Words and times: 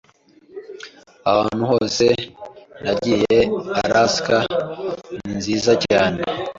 Ahantu 1.29 1.63
hose 1.71 2.05
nagiye, 2.83 3.39
Alaska 3.81 4.37
ninziza 5.21 5.73
cyane. 5.85 6.19